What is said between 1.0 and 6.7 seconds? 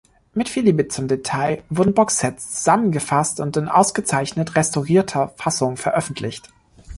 Detail wurden Boxsets zusammengefasst und in ausgezeichnet restaurierter Fassung veröffentlicht.